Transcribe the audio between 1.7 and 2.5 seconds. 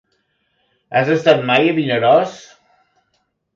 a Vinaròs?